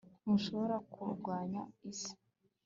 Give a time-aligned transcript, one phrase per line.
[0.21, 2.11] ntushobora kurwanya isi